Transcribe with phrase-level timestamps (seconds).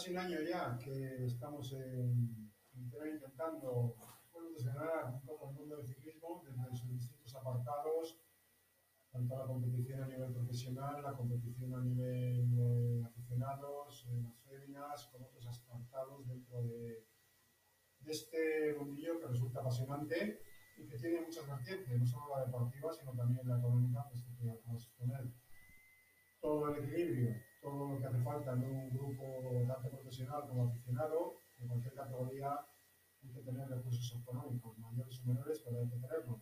[0.00, 3.94] Casi un año ya que estamos en, en intentando
[4.32, 8.18] bueno, desgranar un poco el mundo del ciclismo desde sus distintos apartados,
[9.12, 15.06] tanto la competición a nivel profesional, la competición a nivel eh, aficionados, en las féminas,
[15.12, 17.04] con otros apartados dentro de,
[17.98, 20.40] de este mundillo que resulta apasionante
[20.78, 24.32] y que tiene muchas vertientes, no solo la deportiva, sino también la económica, pues que
[24.32, 25.30] podemos exponer.
[26.40, 31.36] Todo el equilibrio, todo lo que hace falta en un grupo tanto profesional como aficionado,
[31.58, 32.66] en cualquier categoría,
[33.22, 36.40] hay que tener recursos económicos, mayores o menores, pero hay que tenerlos.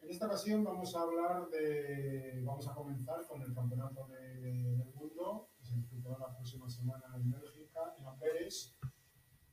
[0.00, 4.94] En esta ocasión vamos a hablar de, vamos a comenzar con el Campeonato de, del
[4.94, 8.78] Mundo, que se disputará la próxima semana en Bélgica, en Amberes.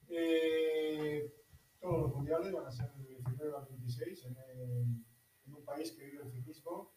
[0.08, 1.34] Eh,
[1.80, 5.06] todos los mundiales van a ser del 19 al 26 en, en,
[5.54, 6.95] un país que vive el ciclismo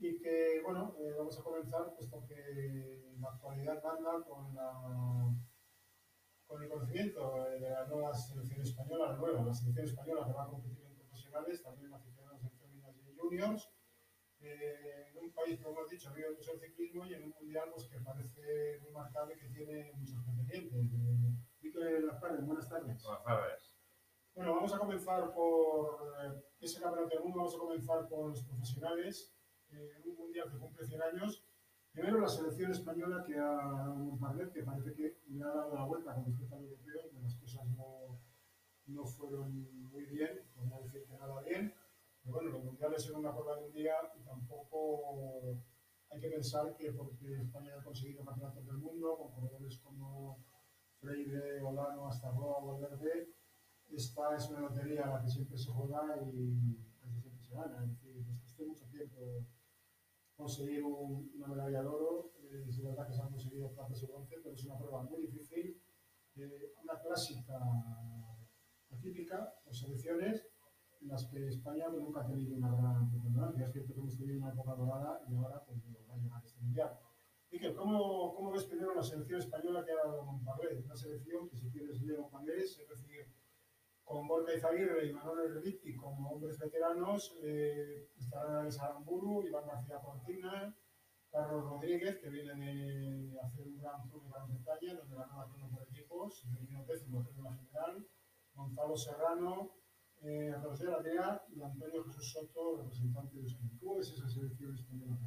[0.00, 4.72] y que, bueno, eh, vamos a comenzar puesto que la actualidad manda con, la,
[6.46, 10.44] con el conocimiento de la nueva selección española, la nueva, la selección española que va
[10.44, 13.70] a competir en profesionales, también aficionados en féminas y juniors,
[14.40, 17.68] eh, en un país, como hemos dicho, vive mucho el ciclismo y en un mundial
[17.74, 20.92] pues, que parece muy marcable que tiene muchos pretendientes.
[20.94, 23.02] Eh, Víctor Las buenas tardes.
[23.02, 23.74] Buenas tardes.
[24.34, 28.42] Bueno, vamos a comenzar por eh, ese campeonato del mundo, vamos a comenzar por los
[28.44, 29.36] profesionales.
[29.72, 31.44] Eh, un mundial que cumple 100 años.
[31.92, 35.84] Primero la selección española que ha un Marlet, que parece que le ha dado la
[35.84, 38.20] vuelta con respecto al europeo, que las cosas no,
[38.86, 41.74] no fueron muy bien, por no decir que nada bien.
[42.22, 45.58] Pero bueno, los mundiales son una prueba de un día y tampoco
[46.10, 50.44] hay que pensar que porque España ha conseguido campeonatos del mundo, con corredores como
[51.00, 53.34] Freire, Olano, hasta Roa, Valverde,
[53.88, 57.82] esta es una lotería a la que siempre se juega y casi siempre se gana.
[57.82, 59.46] Es decir, nos costó mucho tiempo
[60.40, 62.32] conseguir un, una medalla de oro.
[62.42, 65.20] Eh, es verdad que se han conseguido plata y bronce, pero es una prueba muy
[65.22, 65.80] difícil.
[66.36, 67.58] Eh, una clásica
[68.90, 70.46] atípica, o selecciones
[71.00, 73.66] en las que España pues, nunca ha tenido una gran preponderancia.
[73.66, 75.78] Es cierto que hemos tenido una época dorada y ahora pues,
[76.08, 76.98] va a llegar este mundial.
[77.50, 80.78] Miquel, ¿cómo, ¿cómo ves primero la selección española que ha dado Monparlé?
[80.84, 83.26] Una selección que si quieres leo Pangueres, es decir,
[84.10, 90.00] con Borja Izaguirre y Manuel Erviti como hombres veteranos, eh, estarán Alex Aramburu, Iván García
[90.00, 90.74] Cortina,
[91.30, 95.70] Carlos Rodríguez, que viene de hacer un gran tour de Gran Bretaña, donde ganó crono
[95.70, 98.06] por equipos, terminó décimo en la general,
[98.52, 99.70] Gonzalo Serrano,
[100.22, 103.46] eh, Roger Adrià y Antonio Jesús Soto, representante de.
[103.78, 105.18] ¿Cómo ves esa selección española?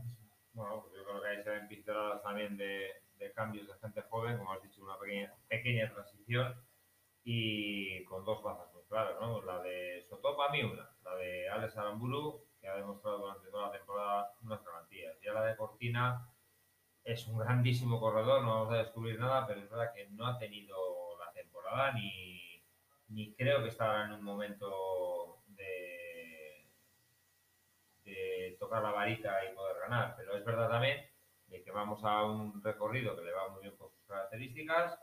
[0.52, 4.02] Bueno, pues yo creo que ahí se ven pinceladas también de, de, cambios de gente
[4.02, 6.54] joven, como has dicho, una pequeña, pequeña transición
[7.24, 9.42] y con dos bazas claras, ¿no?
[9.42, 13.66] La de Soto para mí una, la de Alex Aramburu, que ha demostrado durante toda
[13.66, 15.18] la temporada unas garantías.
[15.20, 16.30] Y la de Cortina
[17.04, 20.38] es un grandísimo corredor, no vamos a descubrir nada, pero es verdad que no ha
[20.38, 20.78] tenido
[21.18, 22.64] la temporada ni,
[23.08, 26.70] ni creo que estaba en un momento de,
[28.60, 30.14] tocar la varita y poder ganar.
[30.16, 31.04] Pero es verdad también
[31.48, 35.00] de que vamos a un recorrido que le va muy bien por sus características,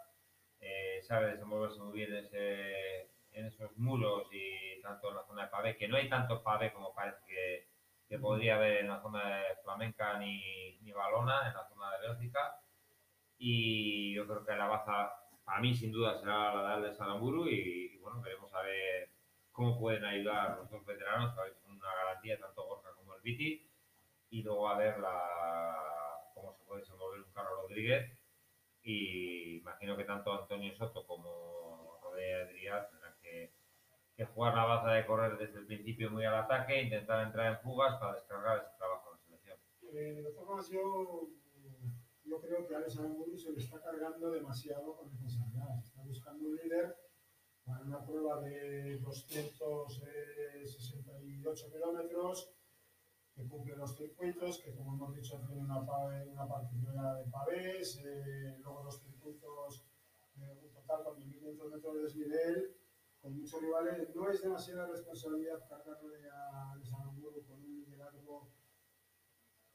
[0.60, 5.48] eh, sabe desenvolverse muy bien ese, en esos muros y tanto en la zona de
[5.48, 7.68] pavé, que no hay tanto pavé como parece que,
[8.08, 12.08] que podría haber en la zona de Flamenca ni, ni Balona, en la zona de
[12.08, 12.60] Bélgica.
[13.38, 15.12] Y yo creo que la baza,
[15.46, 19.10] a mí sin duda, será la de Salamburu y, y, bueno, veremos a ver
[19.52, 23.66] cómo pueden ayudar los dos veteranos, que es una garantía tanto Gorka como el Viti,
[24.30, 25.76] y luego a ver la,
[26.34, 28.10] cómo se puede desenvolver un Carlos Rodríguez,
[28.82, 32.99] y imagino que tanto Antonio Soto como Rodríguez Adrià tendrán
[33.30, 33.52] que,
[34.16, 37.60] que, jugar la baza de correr desde el principio muy al ataque, intentar entrar en
[37.60, 39.56] fugas para descargar ese trabajo en selección.
[39.92, 41.28] Eh, de todas formas, yo,
[42.24, 45.84] yo creo que Alex Aramburu se le está cargando demasiado con responsabilidades.
[45.84, 46.96] Está buscando un líder
[47.64, 52.52] para una prueba de 268 kilómetros
[53.34, 58.58] que cumple los circuitos, que como hemos dicho tiene una, una particular de pavés, eh,
[58.60, 59.86] luego los circuitos,
[60.40, 62.76] eh, un total con 1.500 metros de desnivel,
[63.20, 64.14] con muchos rivales.
[64.14, 66.72] No es demasiada responsabilidad cargarle a
[67.02, 68.50] Hamburgo con un liderazgo,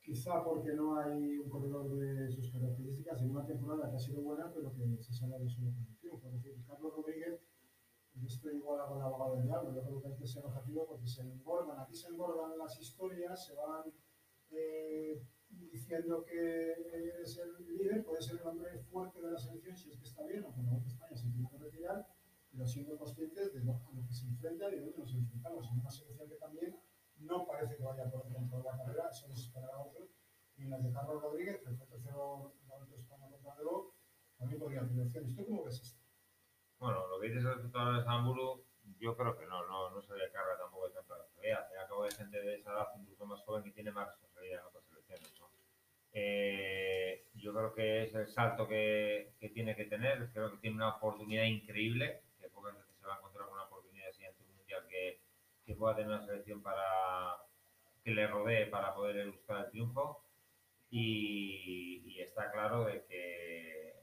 [0.02, 4.22] quizá porque no hay un corredor de sus características en una temporada que ha sido
[4.22, 6.20] buena, pero que se sale de su posición.
[6.20, 7.42] Por decir, Carlos Rodríguez
[8.16, 10.88] yo estoy igual con el abogado del diablo, yo creo que hay que ser objetivo
[10.88, 13.92] porque se engordan, aquí se engordan las historias, se van
[14.52, 16.72] eh, diciendo que
[17.22, 20.26] es el líder, puede ser el hombre fuerte de la selección si es que está
[20.26, 22.08] bien, aunque no España se tiene que retirar,
[22.56, 25.68] pero siendo conscientes de lo, a lo que se enfrenta y de dónde nos enfrentamos.
[25.72, 26.80] En una selección que también
[27.19, 29.86] no parece que vaya por dentro de la carrera, eso nos esperaba
[30.57, 33.94] y las de Carlos Rodríguez, que fue tercero en a España contra Debo,
[34.38, 35.36] también podría tener opciones.
[35.36, 36.02] ¿Tú cómo ves esto?
[36.80, 38.66] Bueno, lo que dices respecto a Samburu,
[38.98, 41.68] yo creo que no, no, no se le carga tampoco de tanta responsabilidad.
[41.72, 44.68] Al acabo de gente de esa edad, incluso más joven, que tiene más responsabilidad en
[44.68, 45.40] otras selecciones.
[45.40, 45.50] ¿no?
[46.13, 50.31] Eh, yo creo que es el salto que, que, tiene que tener.
[50.31, 52.24] Creo que tiene una oportunidad increíble,
[53.07, 55.22] va a encontrar una oportunidad un mundial que,
[55.66, 57.38] que pueda tener una selección para
[58.04, 60.22] que le rodee para poder buscar el triunfo.
[60.92, 63.96] Y, está claro de que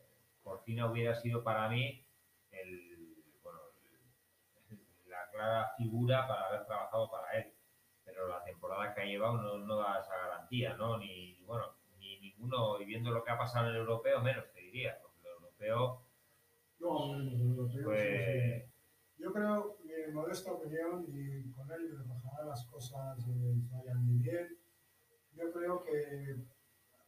[0.42, 2.04] Cortina hubiera sido para mí
[2.50, 3.16] el,
[5.06, 7.52] la clara figura para haber trabajado para él.
[8.04, 10.98] Pero la temporada que ha llevado no, no da esa garantía, ¿no?
[10.98, 14.60] Ni, bueno, ni ninguno, y viendo lo que ha pasado en el europeo, menos te
[14.60, 16.02] diría, porque el europeo.
[16.80, 18.71] No, pues,
[19.22, 23.24] yo creo, mi modesta opinión, y con ello ojalá las cosas
[23.70, 24.58] vayan muy bien,
[25.32, 26.44] yo creo que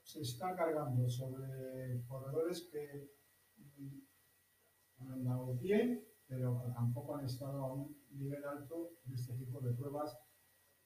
[0.02, 3.11] se está cargando sobre corredores que
[5.00, 9.72] han andado bien, pero tampoco han estado a un nivel alto de este tipo de
[9.72, 10.16] pruebas.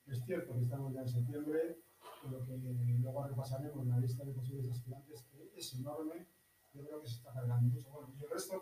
[0.06, 1.82] Es cierto que estamos ya en septiembre,
[2.22, 6.26] pero que luego repasaremos la lista de posibles aspirantes, que es enorme.
[6.72, 7.90] Yo creo que se está cargando mucho.
[7.90, 8.57] Bueno, y el resto,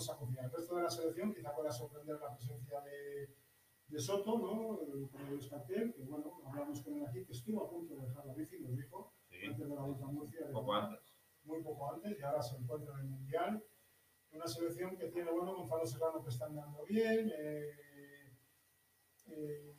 [0.00, 0.44] vamos a confiar.
[0.46, 3.36] El resto de la selección quizá pueda sorprender la presencia de,
[3.88, 4.78] de Soto, ¿no?
[5.10, 8.24] Con el Escartel, que bueno, hablamos con él aquí, que estuvo a punto de dejar
[8.24, 10.50] la bici, nos dijo, Sí, antes de la Vuelta a Murcia.
[10.52, 11.14] poco antes.
[11.44, 13.64] muy poco antes y ahora se encuentra en el Mundial.
[14.32, 18.32] Una selección que tiene, bueno, Gonzalo Serrano que está andando bien, eh,
[19.26, 19.74] eh,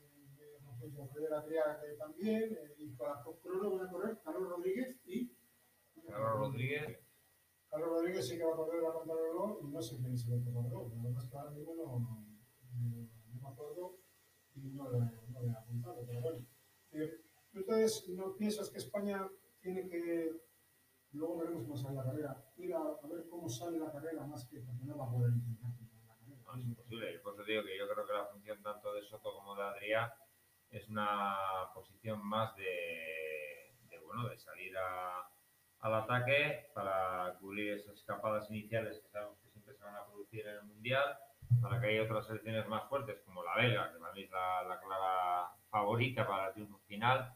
[0.97, 5.31] Roger Adrià que también, eh, y con la Crono van a correr Carlos Rodríguez y
[6.05, 6.99] Carlos Rodríguez,
[7.71, 10.33] Carlos Rodríguez sí que va a correr la contra y no sé quién es el
[10.33, 13.97] otro corredor, la verdad es que ahora mismo no, no, no me acuerdo
[14.55, 16.45] y no lo no he apuntado, pero bueno.
[16.91, 17.23] Eh,
[17.53, 19.25] ¿tú Entonces, ¿no piensas que España
[19.61, 20.31] tiene que
[21.13, 24.45] luego veremos cómo sale la carrera, ir a, a ver cómo sale la carrera más
[24.47, 26.43] que porque no va a poder intentar la carrera.
[26.45, 27.19] no es imposible.
[27.19, 30.13] Por eso digo que yo creo que la función tanto de Soto como de Adrià
[30.69, 35.29] es una posición más de, de, bueno, de salir a,
[35.81, 40.45] al ataque para cubrir esas escapadas iniciales que sabemos que siempre se van a producir
[40.47, 41.17] en el Mundial,
[41.61, 44.63] para que haya otras selecciones más fuertes como la belga, que para mí es la,
[44.63, 47.33] la clara favorita para el triunfo final,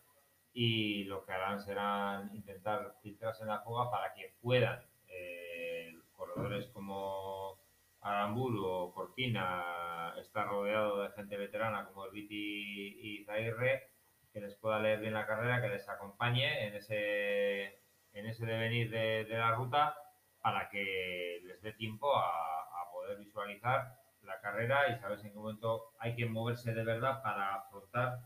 [0.54, 6.68] y lo que harán serán intentar filtrarse en la fuga para que puedan eh, corredores
[6.68, 7.60] como
[8.02, 13.90] Aramburu o Cortina estar rodeado de gente veterana como Viti y Zairre
[14.32, 17.80] que les pueda leer bien la carrera, que les acompañe en ese,
[18.16, 19.96] en ese devenir de, de la ruta
[20.42, 25.38] para que les dé tiempo a, a poder visualizar la carrera y saber en qué
[25.38, 28.20] momento hay que moverse de verdad para afrontar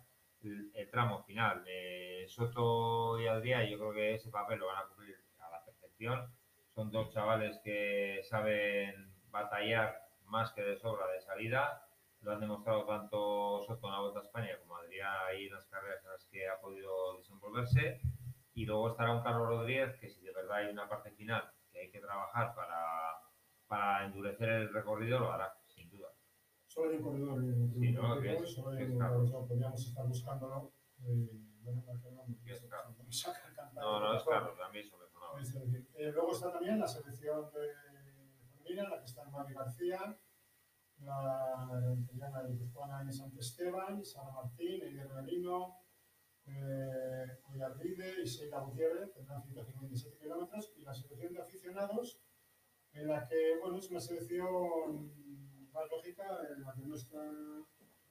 [0.44, 1.64] el, el tramo final.
[1.68, 5.64] Eh, Soto y Adrià, yo creo que ese papel lo van a cumplir a la
[5.66, 6.34] perfección.
[6.74, 11.86] Son dos chavales que saben batallar más que de sobra de salida.
[12.22, 15.66] Lo han demostrado tanto Soto en la Vuelta a España como Adrià ahí en las
[15.68, 18.02] carreras en las que ha podido desenvolverse.
[18.60, 21.80] Y luego estará un Carlos Rodríguez que si de verdad hay una parte final que
[21.80, 23.22] hay que trabajar para,
[23.68, 26.10] para endurecer el recorrido, lo hará, sin duda.
[26.68, 28.20] Solo hay un corredor eh, Sí, ¿no?
[28.20, 30.74] que es- solo hay es un corredor, podríamos estar buscándolo.
[31.06, 31.30] Eh,
[31.62, 33.26] bueno, no es.
[33.76, 34.54] No, no, es claro.
[35.40, 40.20] Es decir, eh, luego está también la selección de en la que está Mari García,
[41.00, 45.78] la italiana guipuzcoana en Sant Esteban, Sara Martín, Eider Merino,
[46.50, 52.22] eh, Oyarbide y Sheila Gutiérrez, tendrán 157 kilómetros, y la selección de aficionados,
[52.94, 55.12] en la que, bueno, es una selección
[55.72, 56.26] más lógica,
[56.56, 57.22] en la que no está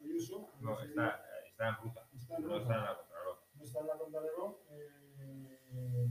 [0.00, 3.38] Ayuso, No, está, está en ruta, está en no ruta está en la contrarreloj.
[3.54, 6.08] no está en la contrarreloj, eh,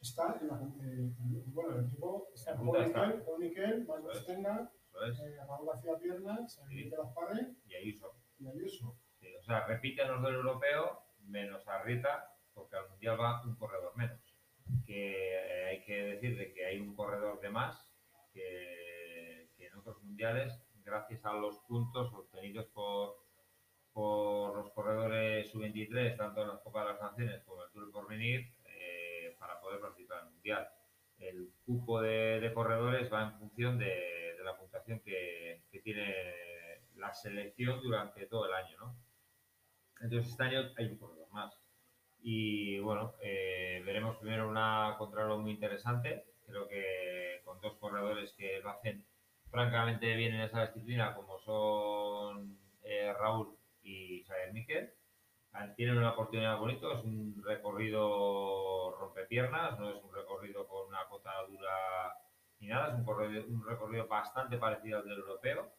[0.00, 1.12] está en la eh,
[1.48, 3.06] bueno, el equipo está En ruta está.
[3.38, 5.20] Miquel, Más es.
[5.20, 6.60] eh, Raúl García Piernas, Sí.
[6.62, 8.16] Enrique Lazpare Y Ayuso.
[8.38, 8.96] y Ayuso.
[9.20, 13.96] Sí, o sea, repiten los del europeo, menos Arrieta, porque al mundial va un corredor
[13.96, 14.20] menos.
[14.86, 17.90] Que eh, hay que decir de que hay un corredor de más
[18.32, 23.16] que, que en otros mundiales, gracias a los puntos obtenidos por,
[23.92, 27.92] por los corredores sub-23, tanto en las Copas de las Naciones como en el Tour
[27.92, 30.68] Porvenir, eh, para poder participar en el mundial.
[31.18, 36.14] El cupo de, de corredores va en función de, de la puntuación que, que tiene
[36.94, 39.07] la selección durante todo el año, ¿no?
[40.00, 41.54] Entonces este año hay un corredor más.
[42.20, 46.24] Y bueno, eh, veremos primero una contrarreloj muy interesante.
[46.46, 49.04] Creo que con dos corredores que lo hacen
[49.50, 54.92] francamente bien en esa disciplina, como son eh, Raúl y Sayer Miquel.
[55.76, 61.30] tienen una oportunidad bonita, es un recorrido rompepiernas, no es un recorrido con una cota
[61.48, 62.14] dura
[62.60, 65.72] ni nada, es un, un recorrido bastante parecido al del europeo.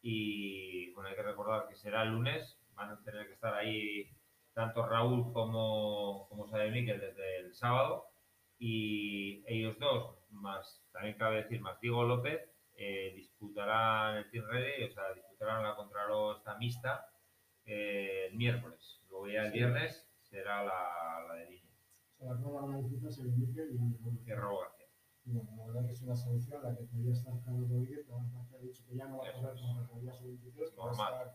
[0.00, 4.10] Y bueno, hay que recordar que será el lunes, van a tener que estar ahí
[4.54, 8.06] tanto Raúl como, como Miquel desde el sábado.
[8.58, 12.40] Y ellos dos, más también cabe decir, más Diego López,
[12.74, 17.08] eh, disputarán el Team Ready, o sea, disputarán la contrarresta mixta
[17.64, 19.00] eh, el miércoles.
[19.10, 21.74] Luego ya el viernes será la, la de línea.
[22.12, 24.86] O sea, la prueba van a disputar Miquel y Raúl García.
[25.24, 28.58] Bueno, la verdad que es una solución la que podría estar Carlos Rodríguez, que ha
[28.58, 30.76] dicho que ya no va a correr como podría su 23.
[30.76, 31.32] Normal.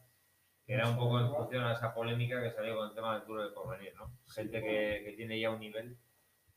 [0.67, 3.23] Que era un poco en función a esa polémica que salió con el tema del
[3.23, 4.11] Tour de Porvenir, ¿no?
[4.27, 5.97] Gente que, que, tiene ya un nivel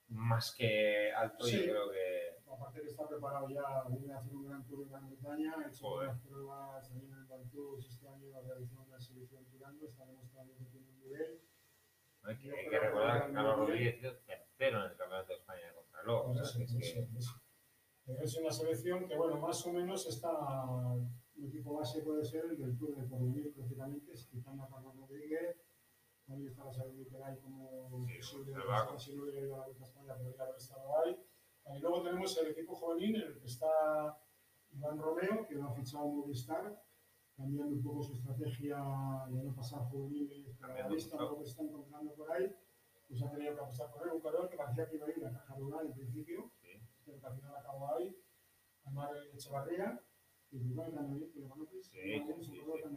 [0.09, 2.41] más que alto y creo que...
[2.51, 5.69] Aparte que está preparado ya, viene a hacer un gran tour en Gran Bretaña, ha
[5.69, 10.05] hecho unas pruebas también en el Bantus este año, ha realizado una selección tirando, está
[10.05, 11.41] demostrando que tiene un nivel.
[12.23, 15.67] Hay que, hay que recordar que Carlos Rodríguez es tercero en el Campeonato de España
[15.69, 16.25] de Contralor.
[16.27, 17.37] Pues es,
[18.19, 20.29] es una selección que, bueno, más o menos está
[21.41, 25.57] el equipo base puede ser el del Tour de Porvenir, prácticamente, quitando a Carlos Rodríguez.
[26.29, 29.85] Ahí está la salud que hay como posible, si no hubiera ido a la Vuelta
[29.85, 31.17] a España, podría haber estado ahí.
[31.75, 34.19] Y luego tenemos el equipo juvenil, en el que está
[34.73, 36.83] Iván Romeo, que lo ha fichado Movistar,
[37.37, 38.77] cambiando un poco su estrategia
[39.31, 42.55] de no pasar juveniles por la lista, lo que está encontrando por ahí.
[43.09, 45.27] Pues ha tenido que apostar por él, un corredor que parecía que iba a ir
[45.27, 46.53] a Caja Rural en principio,
[47.05, 48.15] pero que al final acabó ahí.
[48.85, 50.01] Amar Echevarría
[50.51, 52.23] Sí,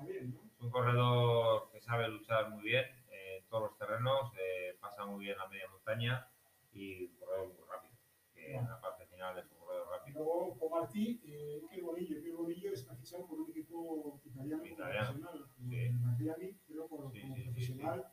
[0.09, 5.25] Es un corredor que sabe luchar muy bien en todos los terrenos, eh, pasa muy
[5.25, 6.27] bien la media montaña
[6.71, 7.93] y un corredor muy rápido.
[8.33, 10.23] Que en la parte final es un corredor rápido.
[10.23, 15.19] Luego, con Martí, eh, qué bonillo, qué bonillo está fichado por un equipo italiano, italiano
[15.19, 15.89] profesional, sí.
[16.01, 18.07] Miami, pero como sí, profesional.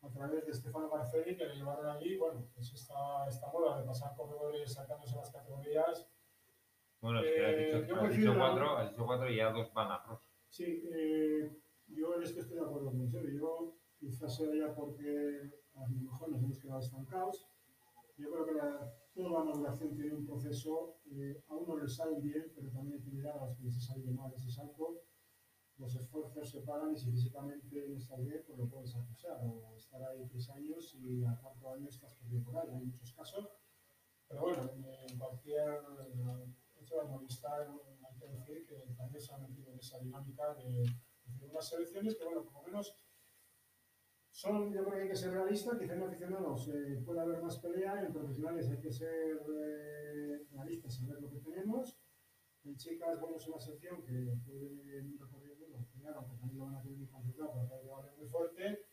[0.00, 3.86] A través de Stefano Barceli, que le llevaron allí, bueno, pues esta, esta moda de
[3.86, 6.08] pasar corredores sacándose las categorías,
[7.00, 9.72] bueno, es que has dicho, eh, has dicho cuatro, has dicho cuatro y ya dos
[9.72, 10.20] van a pros.
[10.48, 11.50] Sí, eh,
[11.86, 13.24] yo en esto estoy de acuerdo con usted.
[13.32, 17.46] Yo quizás sea ya porque a lo mejor nos hemos quedado estancados.
[18.16, 22.18] Yo creo que la, toda la maduración tiene un proceso, eh, a uno le sale
[22.20, 25.02] bien, pero también tiene las que se sale mal ese salto.
[25.76, 29.76] Los esfuerzos se pagan y si físicamente no estás bien, pues lo puedes acusar o
[29.76, 32.68] estar ahí tres años y a cuatro años estás por ahí.
[32.74, 33.48] Hay muchos casos.
[34.26, 34.68] Pero bueno,
[35.08, 35.80] en cualquier
[36.96, 40.84] a Movistar, hay que decir que también se ha metido en esa dinámica de,
[41.38, 42.98] de unas selecciones que, bueno, por lo menos
[44.30, 48.00] son, yo creo que hay que ser realistas, que en aficionados eh, haber más pelea,
[48.04, 51.98] en profesionales hay que ser eh, realistas, saber lo que tenemos.
[52.64, 55.66] En chicas, bueno, es una sección que puede ir recorriendo,
[56.00, 58.86] claro, aunque también lo van a tener muy complicado porque hay que muy fuerte.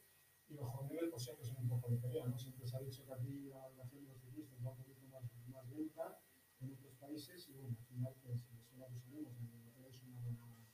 [0.48, 2.38] Y los jóvenes, pues siempre son un poco de pelea, ¿no?
[2.38, 5.24] Siempre se ha dicho que aquí la relación de los ciclistas va un poquito más,
[5.48, 6.20] más lenta
[6.60, 10.66] en otros países y bueno, al final pues eso lo sabemos, el es una buena,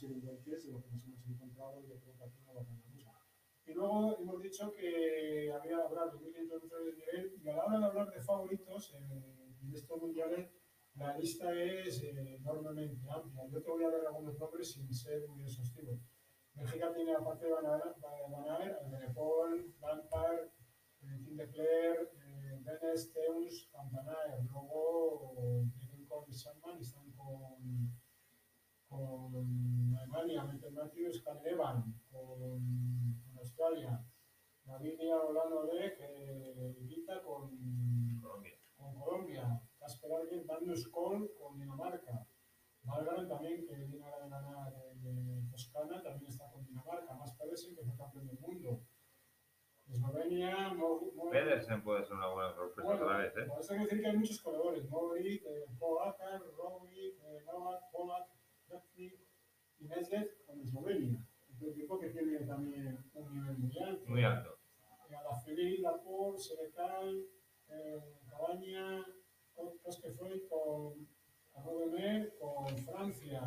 [0.00, 1.88] que nos hemos encontrado y
[3.04, 3.12] no.
[3.66, 7.84] Y luego hemos dicho que había habrá 2.500 de nivel y a la hora de
[7.86, 9.10] hablar de favoritos en,
[9.60, 10.50] en estos mundiales
[10.96, 13.46] la lista es eh, enormemente amplia.
[13.50, 16.00] Yo te voy a dar algunos nombres sin ser muy exhaustivo.
[16.54, 20.48] México tiene aparte de Van Aert, Benepol, Lampard,
[20.98, 22.12] Tim de Clerc,
[22.64, 25.34] Benes, Teus, Campanaer, luego
[25.76, 27.92] vienen con Sandman, están con,
[28.96, 34.04] con Alemania, Metal Matthews, Evan, con, con Australia,
[34.66, 37.50] Lavinia Holanda de que con
[38.20, 42.26] Colombia, con Colombia, Casper Argen, Magnus Kohl con Dinamarca,
[42.82, 47.82] Margaret también, que viene a ganar de Toscana, también está con Dinamarca, más Pedersen, que
[47.82, 48.80] fue campeón del mundo.
[49.88, 50.74] Eslovenia,
[51.30, 53.44] Pedersen puede ser una buena sorpresa bueno, otra vez, ¿eh?
[53.46, 54.88] Por eso hay que decir que hay muchos corredores.
[54.90, 58.35] Modric, eh, Roglic, eh, Novak, Polak,
[58.96, 61.18] Y Neslet con Eslovenia.
[61.60, 64.04] Un equipo que tiene también un nivel muy alto.
[64.08, 64.58] Muy alto.
[65.08, 67.26] Eh, a la Feliz, Laporte, Senecal,
[67.68, 69.04] eh, Cabaña,
[69.54, 71.08] otros que fue con
[71.54, 73.42] Rodemer, con Francia.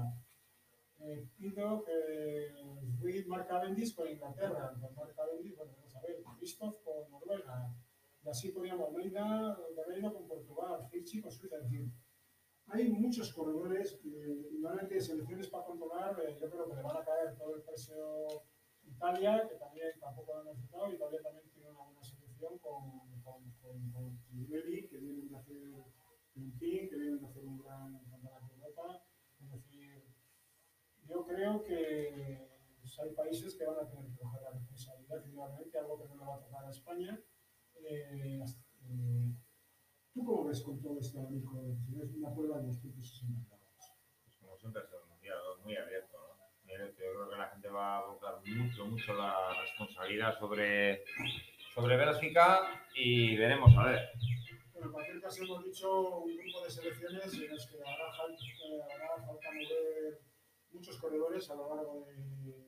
[1.00, 7.74] Eh, pido que Mark Cavendish con Inglaterra, Mark Cavendish, bueno, a ver, Christoph con Noruega,
[8.22, 11.90] y así podríamos Almeida, Almeida con Portugal, Fitchi con Suiza, es decir,
[12.72, 17.04] hay muchos corredores y normalmente selecciones para controlar, eh, yo creo que le van a
[17.06, 18.28] caer todo el precio
[18.86, 23.52] Italia, que también tampoco lo han necesitado, Italia también tiene una buena selección con, con,
[23.62, 25.58] con, con que vienen de hacer
[26.36, 29.04] un team, que vienen de hacer un gran campeonato de Europa,
[29.40, 30.04] es decir,
[31.06, 32.48] yo creo que
[32.80, 36.16] pues, hay países que van a tener que bajar la ahí definitivamente, algo que no
[36.16, 37.20] le va a tocar a España.
[37.76, 38.44] Eh,
[38.84, 39.36] eh,
[40.14, 41.54] ¿Tú cómo ves con todo este abanico?
[41.86, 43.94] Si es una prueba de los 160 grados.
[44.24, 46.36] Pues como siempre, es un diálogo muy abierto, ¿no?
[46.64, 47.02] Muy abierto.
[47.04, 51.04] Yo creo que la gente va a abocar mucho, mucho la responsabilidad sobre,
[51.76, 52.60] sobre Bélgica
[52.96, 54.10] y veremos a ver.
[54.74, 58.44] Bueno, en cualquier caso hemos dicho un grupo de selecciones en los que hará falta,
[58.44, 60.22] eh, hará falta mover
[60.72, 62.60] muchos corredores a lo largo de,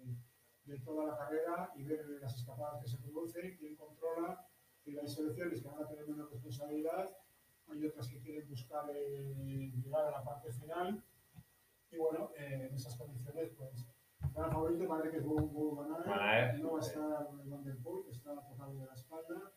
[0.65, 4.45] de toda la carrera y ver las escapadas que se producen, quién controla,
[4.85, 7.09] y hay selecciones que van a tener menos responsabilidad,
[7.71, 11.03] hay otras que quieren buscar eh, llegar a la parte final,
[11.91, 13.85] y bueno, eh, en esas condiciones, pues,
[14.33, 18.05] gran favorito parece que es Bobo Bobo Aert, no va a estar Van der Poel,
[18.05, 19.53] que está tocado de la espalda,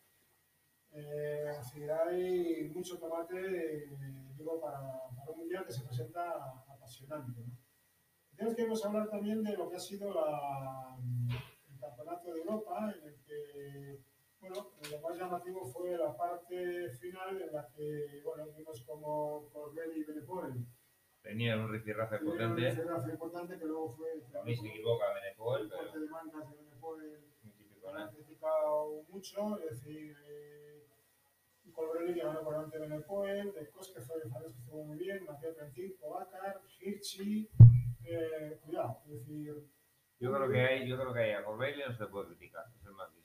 [0.91, 3.89] eh, es decir, hay mucho tomate, eh,
[4.37, 4.79] digo, para,
[5.17, 6.23] para un mundial que se presenta
[6.69, 7.41] apasionante.
[7.41, 7.53] ¿no?
[8.37, 10.97] Tenemos que irnos a hablar también de lo que ha sido la,
[11.69, 14.05] el Campeonato de Europa, en el que,
[14.49, 20.01] bueno, lo más llamativo fue la parte final en la que, bueno, vimos como Corbelli
[20.01, 20.67] y Benepol.
[21.23, 22.69] Tenía un rifirrafe potente.
[22.69, 24.09] un fotografía importante que luego fue
[24.39, 26.57] A mí se equivoca Benepoel, el pero de mangas de
[27.43, 30.87] típico, lo han criticado mucho, es decir, eh,
[31.73, 34.99] Colbrelli que ganó por delante de Benepoel, de Cos que fue el que estuvo muy
[34.99, 37.49] bien, Mateo Trentín, Pogacar, Hirschi,
[38.05, 39.55] eh, cuidado, es decir,
[40.21, 42.65] Yo creo que hay, yo creo que hay a Corbelli no se le puede criticar,
[42.79, 43.24] es el más listo.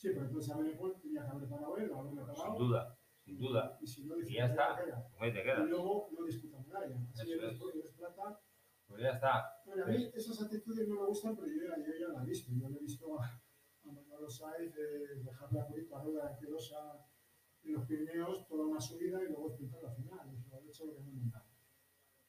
[0.00, 2.34] Sí, pero entonces a Benepoel tenía que haber parado él, parado.
[2.34, 3.78] Sin duda, sin duda.
[3.80, 4.76] Y si no, Y ya está.
[5.18, 6.96] Ahí te Y luego no disputa medalla.
[7.12, 7.58] Así Eso es, es.
[7.60, 8.40] pues, es plata.
[8.86, 9.62] Pues ya está.
[9.66, 12.26] Bueno, a mí esas actitudes no me gustan, pero yo, ya- yo ya la he
[12.26, 12.50] visto.
[12.52, 17.06] Yo le he visto a, a Manolo Saiz de dejar la curita rueda asquerosa
[17.62, 20.34] en los Pirineos toda una subida y luego pintar la final.
[20.34, 21.46] Eso ha hecho lo que no me encanta.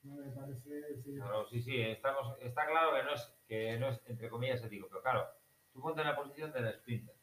[0.03, 1.19] No me parece decir.
[1.21, 4.87] Pero sí, sí, estamos, está claro que no, es, que no es, entre comillas, ético.
[4.89, 5.25] Pero claro,
[5.73, 7.15] tú ponte en la posición del sprinter.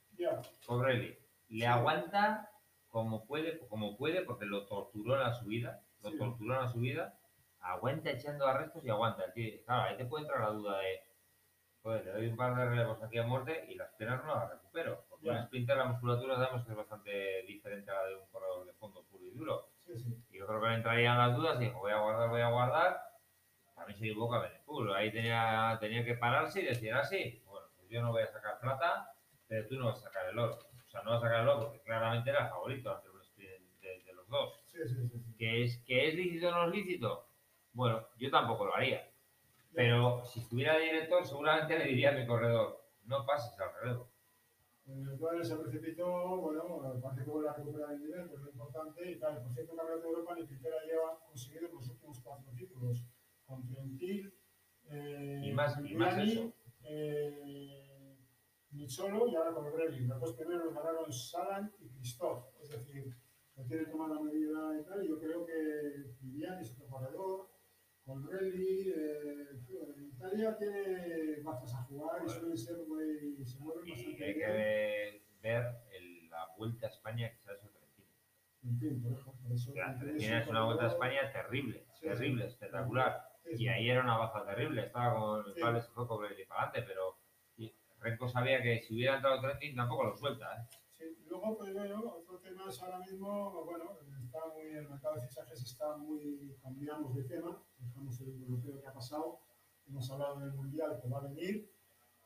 [0.66, 1.16] Cobrelli
[1.48, 2.50] le aguanta
[2.88, 6.18] como puede, como puede, porque lo torturó en la subida, lo Sí.
[6.18, 7.18] torturó en la subida,
[7.60, 9.24] aguanta echando arrestos y aguanta.
[9.64, 11.02] Claro, ahí te puede entrar la duda de,
[11.82, 14.50] joder, le doy un par de relevos aquí a muerte y las piernas no las
[14.50, 15.04] recupero.
[15.08, 15.32] Porque Ya.
[15.32, 18.72] un sprinter la musculatura sabemos que es bastante diferente a la de un corredor de
[18.74, 19.68] fondo puro y duro.
[19.86, 20.24] sí, sí.
[20.30, 22.48] Y yo creo que le entrarían las dudas y dijo, voy a guardar, voy a
[22.50, 23.00] guardar.
[23.74, 24.92] También se equivoca Benepul.
[24.94, 28.58] Ahí tenía, tenía que pararse y decir así, bueno, pues yo no voy a sacar
[28.60, 29.12] plata,
[29.48, 30.58] pero tú no vas a sacar el oro.
[30.86, 33.64] O sea, no vas a sacar el oro porque claramente era el favorito ante sprint
[33.80, 34.62] de, de los dos.
[34.66, 35.22] Sí, sí, sí.
[35.38, 37.26] ¿Que es, ¿Que es lícito o no es lícito?
[37.72, 39.08] Bueno, yo tampoco lo haría.
[39.74, 44.08] Pero si estuviera de director, seguramente le diría a mi corredor, no pases al relevo.
[44.86, 46.06] El cual se precipitó,
[46.38, 49.10] bueno, parece que vuelve a recuperar el nivel, que es lo importante.
[49.10, 52.50] Y claro, por cierto, el Campeonato de Europa ni siquiera lleva conseguido los últimos cuatro
[52.56, 53.04] títulos,
[53.46, 54.32] con Trentil,
[54.90, 56.52] eh, Y más- y más eso.
[56.84, 57.87] eh,
[58.78, 60.06] Nicholo y ahora con Grelli.
[60.06, 62.46] Los dos primeros los ganaron Salan y Christoph.
[62.62, 63.14] Es decir,
[63.54, 65.04] se tiene que tomar la medida y tal.
[65.04, 67.50] Y yo creo que Viviani es otro corredor.
[68.04, 69.50] Con Relli, eh,
[70.14, 73.44] Italia tiene bazas a jugar y suelen ser muy.
[73.44, 74.52] se mueven Y bastante hay que bien.
[74.52, 78.06] ver, ver el- la vuelta a España que hecho Trentino.
[78.64, 79.12] En fin, por
[79.52, 82.48] eso- Trentino es un una vuelta a España terrible, Sí, terrible, sí.
[82.54, 83.28] espectacular.
[83.44, 86.46] Sí, Y ahí era una baza terrible, estaba con el cable se fue con el
[86.46, 87.16] para adelante, pero
[88.00, 90.46] Renko sabía que si hubiera entrado Trentin tampoco lo suelta.
[90.56, 90.66] ¿eh?
[90.92, 95.26] Sí, luego, pues bueno, otro tema es ahora mismo, bueno, está muy, el mercado de
[95.28, 99.40] fichajes está muy, cambiamos de tema, dejamos el europeo que ha pasado,
[99.86, 101.70] hemos hablado del mundial que va a venir.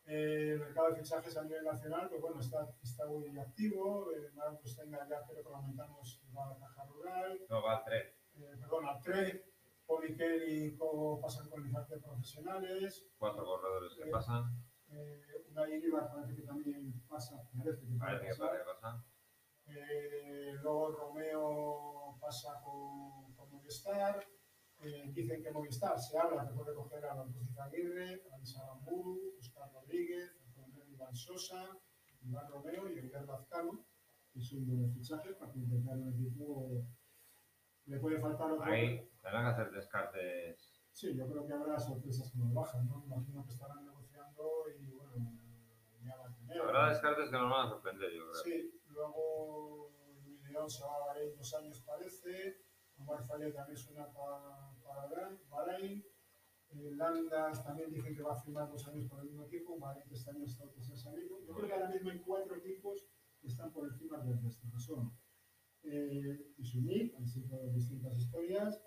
[0.04, 4.10] Eh, el mercado de fichajes a nivel nacional, pues bueno, está, está muy activo.
[4.12, 7.40] Eh, Marcos Tenga ya creo que lo comentamos, va a la caja rural.
[7.48, 8.02] No, va al tren.
[8.34, 9.44] Eh, perdón, al TRE,
[9.86, 13.06] Poliquel y Co pasan con licencias profesionales.
[13.16, 14.10] Cuatro corredores que Sí.
[14.10, 14.44] pasan,
[14.92, 19.04] Eh, Unai Iribar parece que también pasa, parece que parece que parece que pasan.
[19.66, 24.26] Eh, luego Romeo pasa con, con Movistar.
[24.80, 28.44] Eh, dicen que Movistar se habla que puede coger a los dos de Aguirre, a
[28.44, 31.78] Saramburu, Oscar Rodríguez, a Iván Sosa,
[32.22, 33.86] Iván Romeo y Oliver Lazcano,
[34.32, 36.84] que son buenos fichajes para intentar un equipo.
[37.86, 38.64] Le puede faltar otro.
[38.64, 40.82] Ahí tendrán que hacer descartes.
[40.92, 43.02] Sí, yo creo que habrá sorpresas que nos bajan, ¿no?
[43.06, 44.01] Imagino que estarán negociando
[44.78, 45.38] y bueno,
[46.04, 46.60] ya va a tener.
[46.60, 48.32] Habrá descartes que nos van a sorprender, yo.
[48.44, 49.90] Sí, luego
[50.24, 52.64] Luis León se va a Bahrein dos años parece,
[52.98, 55.08] Omar también suena para, para
[55.48, 56.04] Bahrein-
[56.74, 60.08] Eh, Landas también dicen que va a firmar dos años por el mismo equipo, Bahrein
[60.10, 61.38] este año está se ha salido.
[61.44, 63.04] Yo creo que ahora mismo hay cuatro equipos
[63.40, 65.12] que están por encima del resto, que son
[65.82, 67.26] eh, Isumil, han
[67.74, 68.80] distintas historias,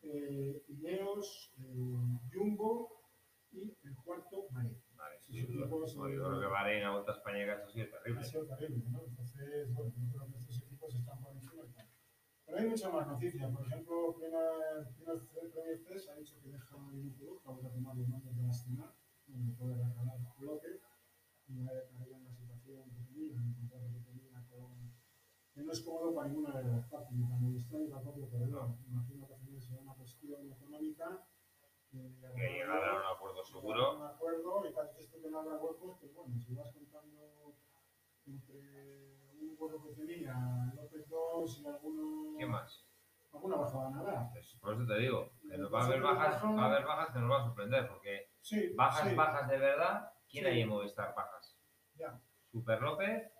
[0.00, 3.02] eh, Ineos, eh, Jumbo
[3.50, 4.80] y el cuarto Bahrein.
[5.26, 8.24] Sí, yo, creo que Bahrein a Vuelta a España que ha sido ha terrible.
[8.24, 9.04] sido terrible, ¿no?
[9.04, 11.88] Entonces, bueno, yo creo que estos equipos están por encima y tal.
[12.46, 13.52] Pero hay muchas más noticias.
[13.52, 16.76] Por ejemplo, Premier 3 ha dicho que deja
[17.66, 18.94] a tomar los mandos de la escena,
[19.26, 20.80] donde puede recalar bloque,
[21.48, 24.92] en la situación que tenía, en el contrato que tenía con...
[25.52, 28.50] que no es cómodo para ninguna de las partes, ni para Movistar ni para el.
[28.86, 31.25] Imagino que al final será una cuestión económica.
[32.36, 33.96] Que llegar a un acuerdo seguro.
[33.96, 37.56] Un acuerdo y cada vez que no habrá huecos, pues bueno, si vas contando
[38.26, 40.34] entre un hueco que tenía,
[40.74, 42.86] López 2 y alguno, ¿Qué más?
[43.32, 44.30] alguna baja van a dar.
[44.32, 47.12] Pues por eso te digo, que nos va a haber bajas, va a haber bajas
[47.12, 50.50] que nos van a sorprender, porque Sí, bajas, sí, bajas de verdad, ¿quién Sí.
[50.50, 51.56] hay en Movistar bajas?
[51.94, 52.20] ya.
[52.50, 53.32] Super López,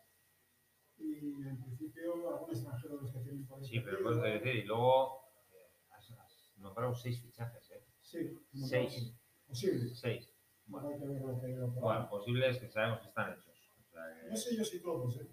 [0.98, 4.22] Y en principio algún extranjero de los que tienen por ahí sí, pero por eso
[4.22, 5.20] te decir, y luego
[5.52, 7.65] eh, has, has nombrado seis fichajes, ¿eh?
[8.06, 8.94] Sí, Seis.
[8.94, 9.94] tal, Posible.
[9.94, 10.32] Seis.
[10.66, 13.54] Bueno, hay que ver lo que que bueno, posibles que sabemos que están hechos.
[13.80, 15.26] O sea que- No sé yo si todos, ¿eh?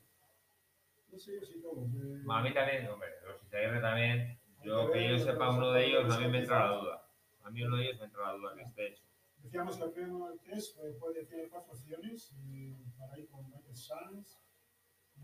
[1.12, 1.88] No sé yo si todos.
[1.94, 2.24] eh.
[2.28, 5.86] A mí también, hombre, los Izaguirre también, yo Hay que que yo sepa uno de
[5.86, 7.08] ellos, a mí me entra la duda.
[7.44, 9.04] A mí uno de ellos me entra la duda que esté hecho.
[9.44, 13.76] Decíamos que el premio test eh, puede tener cuatro opciones eh, para ir con Michael
[13.76, 14.40] Sanz,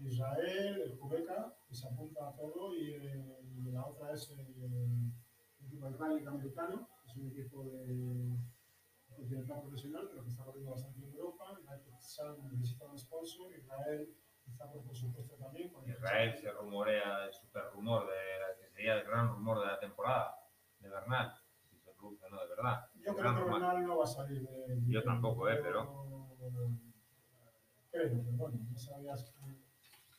[0.02, 3.40] Israel, el Cubeca, que se apunta a todo, y eh,
[3.72, 6.88] la otra es eh, el equipo americano,
[7.20, 8.38] un equipo de
[9.10, 11.60] continental profesional, pero que está corriendo bastante en Europa.
[12.52, 15.72] Necesita un sponsor, Israel quizá por supuesto también.
[15.86, 20.36] Israel se rumorea el super rumor de que sería el gran rumor de la temporada
[20.80, 21.34] de Bernal,
[21.70, 22.88] si se produce o no de verdad.
[22.96, 23.44] Yo creo que.
[23.44, 24.82] Bernal no va a salir de.
[24.88, 25.84] Yo tampoco, eh, Creo,
[27.92, 29.46] pero bueno, no sabías que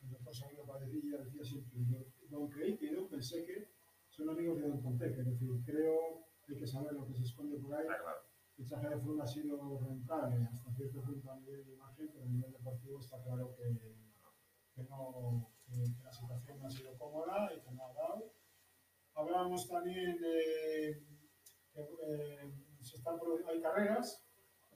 [0.03, 3.71] el doctor Samuel Padilla decía siempre, yo don creí que yo pensé que
[4.09, 7.59] son amigos de Don Conteque, es decir, creo hay que saber lo que se esconde
[7.59, 7.83] por ahí.
[7.83, 8.21] Está claro.
[8.59, 12.25] El fichaje de Froome ha sido rentable hasta cierto punto a nivel de imagen, pero
[12.25, 13.97] a nivel deportivo está claro que,
[14.75, 18.35] que no, que, que la situación no ha sido cómoda y que no ha dado.
[19.15, 21.05] Hablábamos también de
[21.73, 24.27] que eh, se están hay carreras,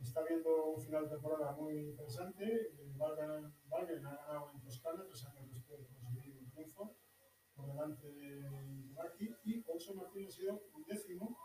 [0.01, 2.45] está habiendo un final de temporada muy interesante.
[2.45, 6.97] Eh, Valgren ha ganado en Toscana, tres años después de conseguir un triunfo
[7.55, 8.51] por delante de
[8.95, 11.37] Marquis y Olson Martín ha sido un décimo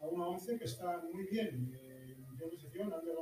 [0.00, 3.14] a 1.11 que está muy bien eh, en primera posición, Ander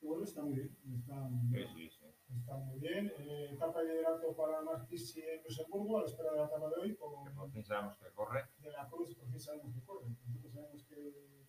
[0.00, 2.06] que bueno, está muy bien, está, Sí, sí, sí.
[2.38, 3.12] está muy bien.
[3.18, 6.76] Eh, etapa de liderato para Marquis en Luxemburgo, a la espera de la etapa de
[6.80, 8.48] hoy, con Que por fin sabemos que corre.
[8.60, 10.08] de la Cruz, por fin sabemos que corre.
[10.26, 11.46] Nosotros sabemos que,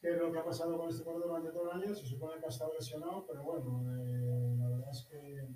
[0.00, 1.94] qué es lo que ha pasado con este corredor durante todo el año.
[1.94, 5.48] Se supone que ha estado lesionado, pero bueno, eh, la verdad es que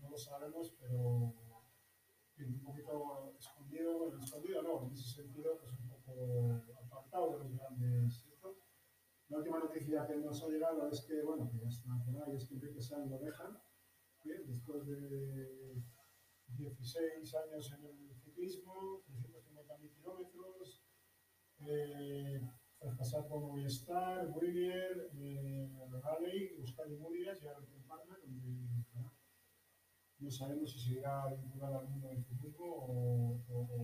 [0.00, 1.34] no, lo sabemos, pero
[2.38, 5.72] un poquito escondido, bueno, escondido no, en ese sentido, pues
[6.04, 8.22] poco apartado de los grandes.
[8.22, 8.58] ¿cierto?
[9.28, 11.68] La última noticia que nos ha llegado es que, bueno, que ya
[12.04, 13.62] por ahí, es que Enrique Sanz lo deja,
[14.22, 15.82] bien, después de
[16.48, 20.84] 16 años en el ciclismo, 350.000 kilómetros,
[21.60, 22.40] eh,
[22.78, 25.68] tras pasar por Movistar, Willier, eh,
[26.02, 28.74] Raleigh, Euskadi Murias y ahora en Parma, donde
[30.18, 33.83] no sabemos si seguirá vinculado al mundo del ciclismo o, o, o.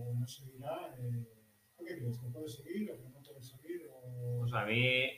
[2.01, 2.19] ¿tú ¿Qué crees?
[2.19, 3.91] ¿Que puede seguir o que no puede seguir?
[4.39, 5.09] Pues a mí,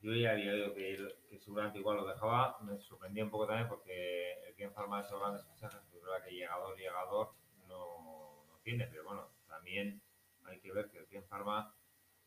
[0.00, 2.58] yo ya había oído que, que seguramente igual lo dejaba.
[2.62, 6.02] Me sorprendía un poco también porque el que en Farma de esos grandes fichajes, pues
[6.02, 7.34] es verdad que llegador, llegador
[7.68, 10.02] no, no tiene, pero bueno, también
[10.44, 11.74] hay que ver que el que en Farma,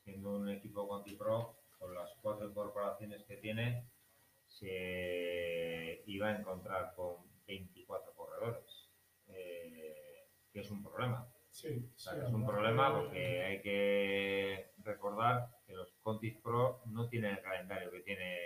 [0.04, 3.86] siendo un equipo Conti-Pro, con las cuatro incorporaciones que tiene,
[4.48, 8.90] se iba a encontrar con 24 corredores,
[9.28, 11.28] eh, que es un problema.
[11.56, 15.90] Sí, O sea, sí, que es un problema que- porque hay que recordar que los
[16.04, 18.38] Contis Pro no tienen el calendario que tiene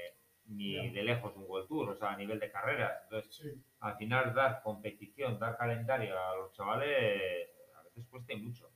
[0.46, 0.92] ni Ya.
[0.94, 3.00] de lejos un World Tour, o sea, a nivel de carreras.
[3.06, 8.70] Entonces, Sí, al final, dar competición, dar calendario a los chavales a veces cuesta mucho.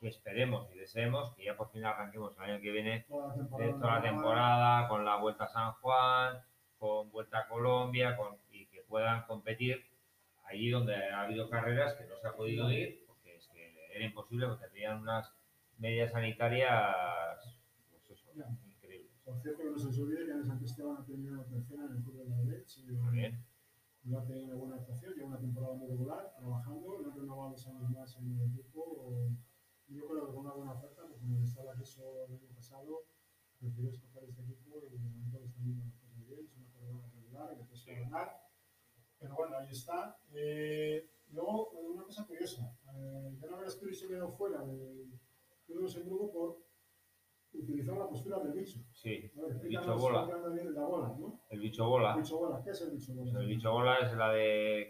[0.00, 3.34] Que esperemos y deseemos que ya por fin arranquemos el año que viene toda la
[3.34, 3.80] de temporada.
[3.80, 6.38] toda la temporada con la Vuelta a San Juan,
[6.78, 9.84] con Vuelta a Colombia con, y que puedan competir
[10.46, 13.03] allí donde ha habido carreras que no se ha podido ir
[13.96, 15.32] era imposible porque tenían unas
[15.78, 18.48] medidas sanitarias pues eso, Ya.
[18.66, 19.12] increíbles.
[19.24, 22.02] Por cierto, que no se olvide que en San Esteban ha terminado tercera en el
[22.02, 22.82] Club de la Leche.
[22.92, 23.44] Muy bien.
[24.04, 27.50] No ha tenido una buena actuación, lleva una temporada muy regular, trabajando, no ha renovado
[27.52, 29.32] dos años más en el equipo.
[29.88, 33.04] Yo creo que con una buena oferta, porque como estaba el eso el año pasado,
[33.58, 36.68] prefirió escoger este equipo y de momento le están yendo las cosas bien, es una
[36.68, 38.40] corredora regular, que te a ganar.
[39.18, 40.18] Pero bueno, ahí está.
[40.34, 46.64] Eh, luego, una cosa curiosa, eh, habrá Asturias se quedado fuera Club de Luxemburgo por
[47.54, 48.80] utilizó la postura del bicho.
[48.92, 50.26] Sí, ver, el bicho bola.
[50.26, 51.40] la bola, ¿no?
[51.50, 52.14] El bicho bola.
[52.14, 53.40] El bicho bola, ¿qué es el bicho bola?
[53.40, 54.80] El bicho bola es la de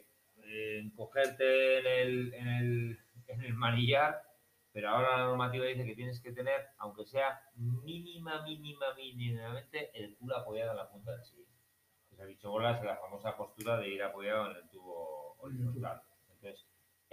[0.43, 4.23] eh, encogerte en el, en, el, en el manillar,
[4.73, 10.17] pero ahora la normativa dice que tienes que tener, aunque sea mínima, mínima, mínimamente, el
[10.17, 11.47] culo apoyado en la punta del sillín.
[12.19, 16.01] El bicho bola es la famosa postura de ir apoyado en el tubo horizontal.
[16.23, 16.67] Entonces,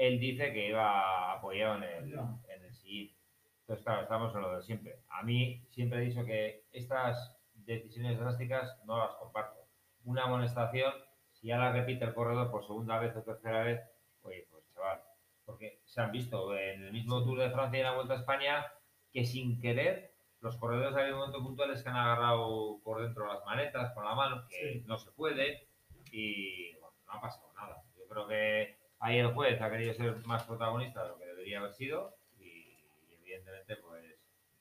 [0.08, 3.16] él dice que iba apoyado en el, en el sillín.
[3.62, 5.00] Entonces, claro, estamos en lo de siempre.
[5.10, 9.60] A mí siempre he dicho que estas decisiones drásticas no las comparto.
[10.06, 10.92] Una amonestación,
[11.32, 13.80] si ya la repite el corredor por segunda vez o tercera vez,
[14.24, 15.02] oye, pues chaval,
[15.46, 18.18] porque se han visto en el mismo Tour de Francia y en la Vuelta a
[18.18, 18.66] España
[19.14, 23.94] que sin querer los corredores hay momentos puntuales que han agarrado por dentro las manetas
[23.94, 24.84] con la mano, que Sí.
[24.88, 25.68] no se puede,
[26.12, 27.84] y bueno, no ha pasado nada.
[27.96, 31.60] Yo creo que ahí el juez ha querido ser más protagonista de lo que debería
[31.60, 34.04] haber sido, y, evidentemente, pues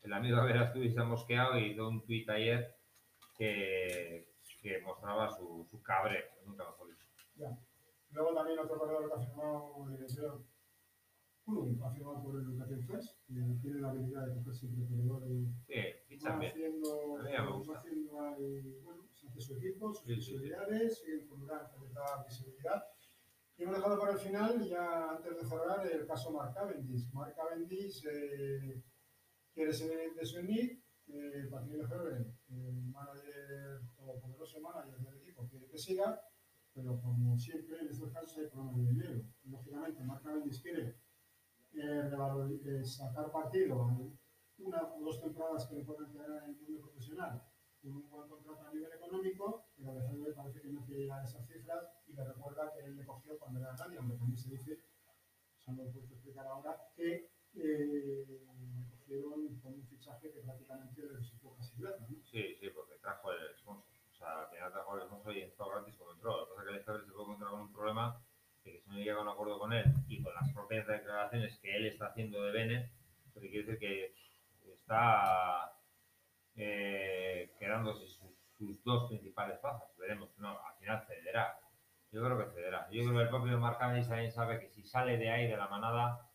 [0.03, 2.74] el amigo Verasturi se ha mosqueado y hizo un tuit ayer
[3.37, 4.26] que,
[4.61, 7.07] que mostraba su, su cabreo, nunca mejor dicho.
[7.37, 7.59] Ya.
[8.12, 9.87] Luego también otro corredor que ha firmado,
[11.85, 16.16] ha firmado por Educación First, que tiene la habilidad de coger siempre corredor y Sí,
[16.26, 17.72] va haciendo, A mí ya me gusta.
[17.72, 22.24] va haciendo ahí, bueno, se hace su equipo, sus Sí, sí, posibilidades, siguen con da
[22.26, 22.85] visibilidad.
[23.61, 27.12] Y hemos dejado para el final, ya antes de cerrar, el caso Mark Cavendish.
[27.12, 28.83] Mark Cavendish eh,
[29.53, 35.68] quiere ser de su NIC, eh, Patrick Lefebvre, el manager, todopoderoso manager del equipo, quiere
[35.68, 36.18] que siga,
[36.73, 39.25] pero como siempre en estos casos hay problemas de dinero.
[39.44, 40.96] Lógicamente, Mark Cavendish quiere
[41.75, 42.11] eh,
[42.64, 43.88] eh, sacar partido a
[44.57, 47.50] una o dos temporadas que le puedan quedar en el mundo profesional
[47.83, 51.25] con un buen contrato a nivel económico, pero Lefebvre parece que no quiere llegar a
[51.25, 54.51] esas cifras y le recuerda que él le cogió cuando era nadie, aunque también se
[54.51, 54.73] dice,
[55.59, 61.03] eso no lo puedo explicar ahora, que eh, le cogieron con un fichaje que prácticamente
[61.03, 62.16] le resultó casi plata, ¿no?
[62.23, 63.90] Sí, sí, porque trajo el sponsor.
[64.12, 66.37] O sea, al final trajo el sponsor y entró gratis como entró.
[66.37, 68.23] Lo que pasa es que Lefebvre se puede encontrar con un problema
[68.64, 71.59] de que si no llega a un acuerdo con él y con las propias declaraciones
[71.59, 72.93] que él está haciendo de Bene,
[73.35, 74.14] lo que quiere decir que
[74.71, 75.73] está
[76.57, 77.10] eh,
[77.70, 79.88] quedándose sus, sus dos principales plazas.
[79.96, 81.56] Veremos, no, al final cederá.
[82.11, 82.88] Yo creo que cederá.
[82.90, 85.68] Yo creo que el propio Mark también sabe que si sale de ahí, de la
[85.68, 86.28] manada,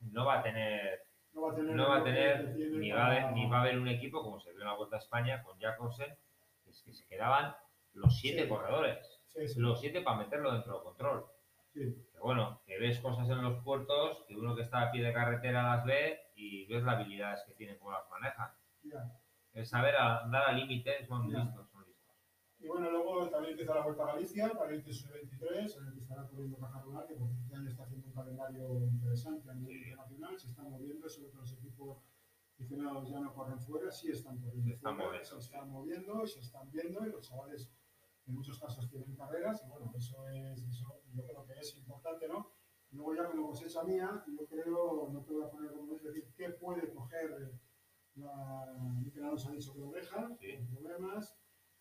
[0.00, 2.78] no va a tener No va a tener, no va a lo que tener tiene
[2.78, 4.74] ni va, a haber, ni va a haber un equipo como se vio en la
[4.74, 6.12] Vuelta a España con Jacobsen,
[6.64, 7.54] que es que se quedaban
[7.92, 8.48] los siete Sí.
[8.48, 11.26] corredores, Sí, sí, los siete para meterlo dentro del control.
[11.72, 15.12] Que bueno, que ves cosas en los puertos, que uno que está a pie de
[15.12, 18.50] carretera las ve y ves las habilidades que tiene, cómo las manejan.
[19.52, 22.14] Es saber a- dar al límite, son listos, son listos.
[22.58, 26.00] Y bueno, luego también empieza la Vuelta a Galicia para el sub-23, en el que
[26.00, 29.82] estará corriendo Caja que porque este año está haciendo un calendario interesante a nivel Sí.
[29.90, 31.98] internacional, se están moviendo, sobre todo los equipos
[32.54, 35.46] aficionados ya no corren fuera, sí están corriendo Se están fuera, moviendo, se sí.
[35.46, 37.72] están moviendo, se están viendo y los chavales
[38.26, 42.28] en muchos casos tienen carreras y bueno, eso es, eso yo creo que es importante,
[42.28, 42.52] ¿no?
[42.92, 46.28] Luego ya como cosecha mía, yo creo, no te voy a poner como es decir,
[46.36, 47.50] qué puede coger
[48.18, 50.56] ha dicho que lo deja, Sí.
[50.56, 51.36] sin problemas,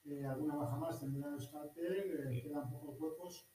[0.06, 3.50] eh, alguna baja más tendrá Euskaltel, eh, quedan pocos huecos.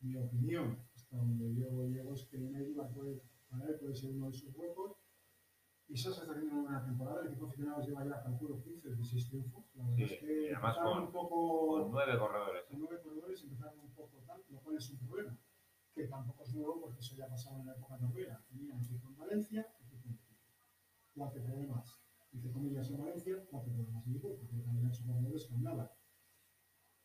[0.00, 4.26] Mi opinión, hasta donde yo llego, es que Neiva puede, para él puede ser uno
[4.26, 4.96] de sus huecos.
[5.88, 8.94] Y Sasa está haciendo una buena temporada, el equipo aficionado lleva ya, calculo, 15 de
[8.94, 9.64] 16 triunfos.
[9.74, 12.62] La verdad Sí, es que además con- un poco Con nueve corredores.
[12.70, 15.36] los nueve corredores empezaron un poco tal, lo cual es un problema,
[15.92, 17.98] que tampoco es nuevo porque eso ya pasaba en la época.
[18.48, 19.79] Tenían equipo en Valencia, equipo en Vigo.
[21.20, 22.00] Cuatro problemas,
[22.32, 25.92] entre comillas, en Valencia, cuatro problemas en Vigo, porque también han hecho corredores con nada.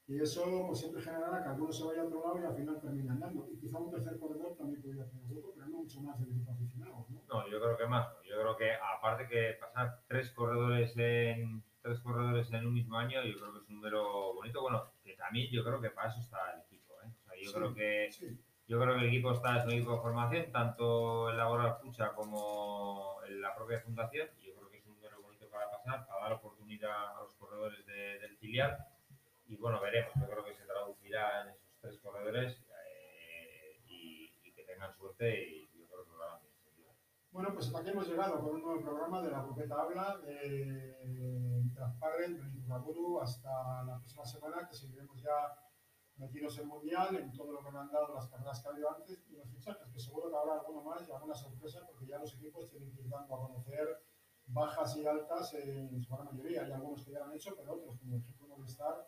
[0.08, 2.80] Y eso pues, siempre generará que alguno se vaya a otro lado y al final
[2.80, 3.46] termina andando.
[3.52, 6.50] Y quizá un tercer corredor también podría hacer hueco, pero no mucho más del equipo
[6.54, 7.06] aficionado.
[7.10, 7.24] ¿no?
[7.28, 8.08] No, yo creo que más.
[8.24, 13.22] Yo creo que aparte que pasar tres corredores en tres corredores en un mismo año,
[13.22, 14.62] yo creo que es un número bonito.
[14.62, 16.94] Bueno, que también yo creo que para eso está el equipo.
[17.04, 17.10] ¿eh?
[17.20, 17.54] O sea, yo Sí.
[17.54, 21.30] creo que Sí, yo creo que el equipo está es un equipo de formación, tanto
[21.30, 24.28] en Laboral Pucha como en la propia fundación.
[24.42, 27.86] Yo creo que es un número bonito para pasar, para dar oportunidad a los corredores
[27.86, 28.78] de- del filial.
[29.48, 30.14] Y bueno, veremos.
[30.20, 35.44] Yo creo que se traducirá en esos tres corredores eh, y, y que tengan suerte
[35.48, 36.54] y yo creo que lo harán bien.
[37.32, 41.64] Bueno, pues hasta aquí hemos llegado con un nuevo programa de La Grupeta Habla, de
[41.76, 45.54] Transparent, de Guru, hasta la próxima semana, que seguiremos ya
[46.18, 48.96] metidos en Mundial, en todo lo que me han dado las carreras que ha habido
[48.96, 52.20] antes y los fichajes, que seguro que habrá alguno más y alguna sorpresa, porque ya
[52.20, 54.04] los equipos tienen que ir dando a conocer
[54.48, 56.64] bajas y altas en su gran mayoría.
[56.64, 59.08] Hay algunos que ya han hecho, pero otros, como el ejemplo Movistar,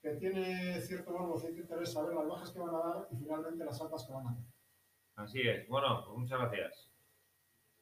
[0.00, 3.64] que tiene cierto morbo, cierto interés saber las bajas que van a dar y finalmente
[3.64, 4.44] las altas que van a dar.
[5.16, 5.68] Así es.
[5.68, 6.90] Bueno, pues muchas gracias.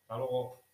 [0.02, 0.69] Hasta luego.